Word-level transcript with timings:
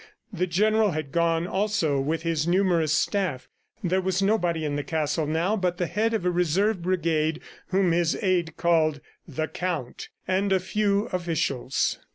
The 0.33 0.47
General 0.47 0.93
had 0.93 1.11
gone 1.11 1.45
also 1.45 1.99
with 1.99 2.23
his 2.23 2.47
numerous 2.47 2.91
staff. 2.91 3.47
There 3.83 4.01
was 4.01 4.19
nobody 4.19 4.65
in 4.65 4.75
the 4.75 4.83
castle 4.83 5.27
now 5.27 5.55
but 5.55 5.77
the 5.77 5.85
head 5.85 6.15
of 6.15 6.25
a 6.25 6.31
Reserve 6.31 6.81
brigade 6.81 7.39
whom 7.67 7.91
his 7.91 8.15
aide 8.15 8.57
called 8.57 8.99
"The 9.27 9.47
Count," 9.47 10.09
and 10.27 10.51
a 10.51 10.59
few 10.59 11.03
officials. 11.13 11.99